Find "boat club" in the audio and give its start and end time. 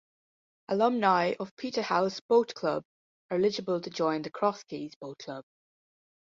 2.21-2.83, 4.95-5.45